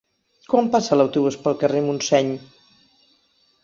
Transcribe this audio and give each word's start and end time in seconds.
Quan 0.53 0.71
passa 0.77 0.97
l'autobús 0.99 1.39
pel 1.45 1.59
carrer 1.63 1.85
Montseny? 1.91 2.37